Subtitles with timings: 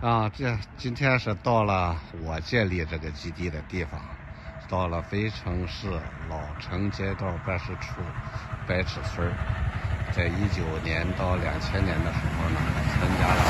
[0.00, 3.98] 啊，这今天是到了我建立这个基地的地方，
[4.68, 5.88] 到了肥城市
[6.28, 8.02] 老城街道办事处
[8.68, 9.32] 白尺村
[10.12, 12.60] 在一九年到两千年的时候呢，
[12.92, 13.40] 参加了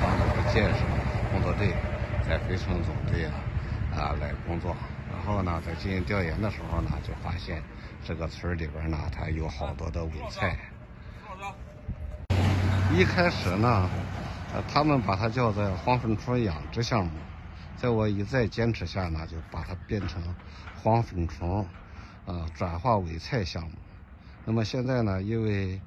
[0.00, 0.80] 房子的建设
[1.30, 1.72] 工作队，
[2.28, 3.32] 在肥城总队啊
[3.94, 4.76] 啊来工作。
[5.08, 7.62] 然后呢，在进行调研的时候呢，就发现
[8.04, 10.58] 这个村里边呢，它有好多的伪菜。
[12.94, 13.88] 一开始呢，
[14.52, 17.12] 呃，他们把它叫做黄粉虫养殖项目，
[17.74, 20.22] 在我一再坚持下呢，就把它变成
[20.82, 21.66] 黄粉虫，
[22.26, 23.72] 呃，转化为菜项目。
[24.44, 25.80] 那么现在呢，因为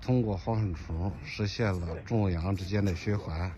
[0.00, 3.50] 通过黄粉虫实现了种养之间的循环，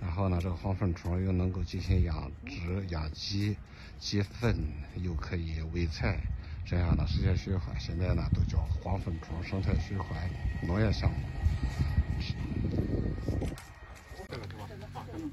[0.00, 3.56] 然后呢，这个黄粉虫又能够进行养殖、养鸡，
[4.00, 4.56] 鸡粪
[4.96, 6.18] 又可以喂菜，
[6.64, 7.78] 这样呢实现循环。
[7.78, 10.28] 现在呢，都叫黄粉虫生态循环
[10.62, 11.16] 农业项目。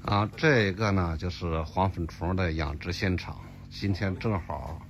[0.08, 3.38] 啊，这一个呢就是黄粉虫的养殖现场。
[3.68, 4.80] 今天正好，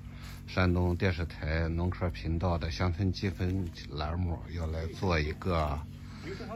[0.46, 5.76] 山东电视台农科频道的乡村积分栏目要来做一个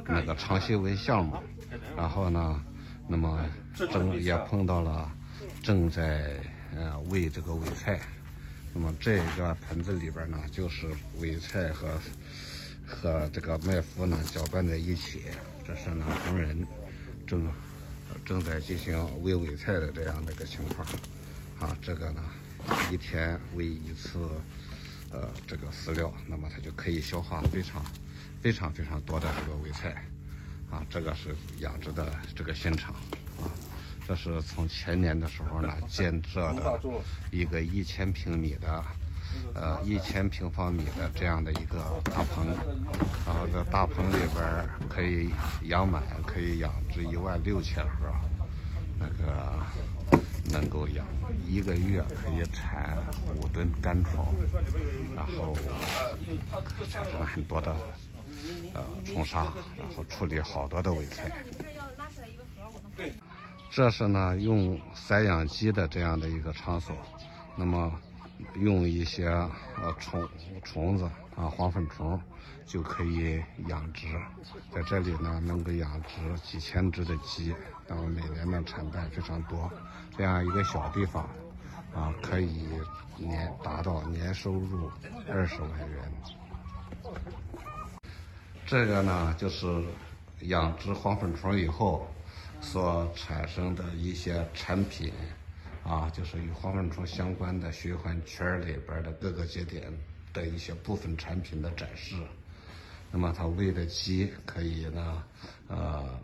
[0.07, 1.37] 那个长新闻项目，
[1.97, 2.63] 然后呢，
[3.09, 5.11] 那么正也碰到了
[5.61, 6.39] 正在
[6.77, 7.99] 呃喂这个伪菜。
[8.73, 10.87] 那么这个盆子里边呢，就是
[11.19, 11.89] 伪菜和。
[12.85, 15.23] 和这个麦麸呢搅拌在一起，
[15.67, 16.67] 这是呢工人
[17.27, 17.51] 正
[18.25, 20.87] 正在进行喂伪菜的这样的一个情况。
[21.59, 22.23] 啊，这个呢
[22.91, 24.19] 一天喂一次，
[25.11, 27.85] 呃，这个饲料，那么它就可以消化非常
[28.41, 30.05] 非常非常多的这个伪菜。
[30.71, 32.95] 啊，这个是养殖的这个现场。
[33.41, 33.51] 啊，
[34.07, 36.81] 这是从前年的时候呢建设的
[37.31, 38.85] 一个一千平米的。
[39.55, 42.47] 呃，一千平方米的这样的一个大棚，
[43.27, 45.31] 然后这大棚里边可以
[45.69, 48.11] 养满，可以养殖一万六千盒，
[48.99, 49.55] 那个
[50.51, 51.07] 能够养
[51.47, 52.97] 一个月可以产
[53.37, 54.35] 五吨干虫，
[55.15, 55.55] 然后
[56.91, 57.77] 产生很多的
[58.73, 61.31] 呃虫沙，然后处理好多的尾菜。
[63.71, 66.97] 这是呢用散养鸡的这样的一个场所，
[67.55, 67.93] 那么。
[68.55, 70.29] 用一些呃虫
[70.63, 71.05] 虫子
[71.37, 72.21] 啊黄粉虫
[72.65, 74.07] 就可以养殖，
[74.71, 77.55] 在这里呢能够养殖几千只的鸡，
[77.87, 79.71] 那么每年的产蛋非常多。
[80.17, 81.29] 这样一个小地方
[81.95, 82.69] 啊，可以
[83.17, 84.91] 年达到年收入
[85.29, 86.13] 二十万元。
[88.67, 89.85] 这个呢就是
[90.43, 92.09] 养殖黄粉虫以后
[92.61, 95.13] 所产生的一些产品。
[95.85, 99.93] 啊，就是与黄粉虫相关的循环圈里边的各个节点
[100.33, 102.17] 的一些部分产品的展示。
[103.11, 105.25] 那么它喂的鸡可以呢，
[105.69, 106.19] 呃，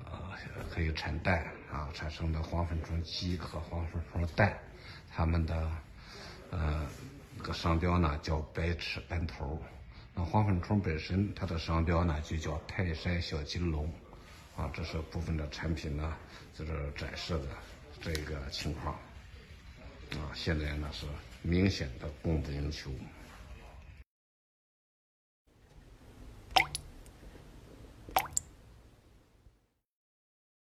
[0.71, 4.57] 可以产蛋啊，产生的黄粉虫鸡和黄粉虫蛋，
[5.11, 5.71] 它们的
[6.51, 6.87] 呃
[7.37, 9.61] 这个商标呢叫白翅斑头。
[10.15, 13.93] 那黄粉虫本身它的商标呢就叫泰山小金龙。
[14.57, 16.17] 啊，这是部分的产品呢，
[16.53, 17.47] 就是展示的
[18.01, 18.99] 这个情况。
[20.17, 21.07] 啊，现在呢是
[21.43, 22.91] 明显的供不应求。